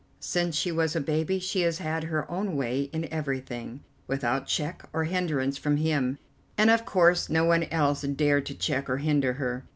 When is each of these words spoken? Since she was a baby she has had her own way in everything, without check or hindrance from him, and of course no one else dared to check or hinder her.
Since 0.19 0.55
she 0.55 0.71
was 0.71 0.95
a 0.95 0.99
baby 0.99 1.37
she 1.37 1.61
has 1.61 1.77
had 1.77 2.05
her 2.05 2.25
own 2.27 2.55
way 2.55 2.89
in 2.91 3.05
everything, 3.13 3.81
without 4.07 4.47
check 4.47 4.83
or 4.93 5.03
hindrance 5.03 5.59
from 5.59 5.77
him, 5.77 6.17
and 6.57 6.71
of 6.71 6.87
course 6.87 7.29
no 7.29 7.43
one 7.45 7.65
else 7.65 8.01
dared 8.01 8.47
to 8.47 8.55
check 8.55 8.89
or 8.89 8.97
hinder 8.97 9.33
her. 9.33 9.63